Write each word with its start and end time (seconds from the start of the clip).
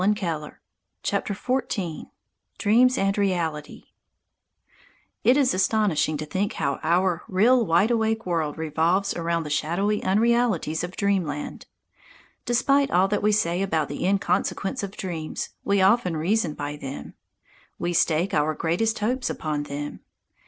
DREAMS 0.01 0.23
AND 1.11 1.29
REALITY 1.29 1.37
XIV 1.77 2.05
DREAMS 2.57 2.97
AND 2.97 3.17
REALITY 3.19 3.93
IT 5.23 5.37
is 5.37 5.53
astonishing 5.53 6.17
to 6.17 6.25
think 6.25 6.53
how 6.53 6.79
our 6.81 7.21
real 7.27 7.63
wide 7.63 7.91
awake 7.91 8.25
world 8.25 8.57
revolves 8.57 9.15
around 9.15 9.43
the 9.43 9.51
shadowy 9.51 10.01
unrealities 10.01 10.83
of 10.83 10.95
Dreamland. 10.95 11.67
Despite 12.45 12.89
all 12.89 13.07
that 13.09 13.21
we 13.21 13.31
say 13.31 13.61
about 13.61 13.89
the 13.89 14.07
inconsequence 14.07 14.81
of 14.81 14.97
dreams, 14.97 15.49
we 15.63 15.81
often 15.83 16.17
reason 16.17 16.55
by 16.55 16.77
them. 16.77 17.13
We 17.77 17.93
stake 17.93 18.33
our 18.33 18.55
greatest 18.55 18.97
hopes 18.97 19.29
upon 19.29 19.61
them. 19.69 19.99